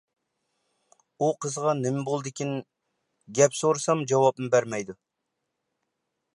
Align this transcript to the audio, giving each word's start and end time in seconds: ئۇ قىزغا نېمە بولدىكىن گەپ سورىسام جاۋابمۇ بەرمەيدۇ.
ئۇ 1.21 1.27
قىزغا 1.45 1.75
نېمە 1.83 2.01
بولدىكىن 2.07 2.55
گەپ 3.41 3.61
سورىسام 3.61 4.03
جاۋابمۇ 4.13 4.53
بەرمەيدۇ. 4.57 4.97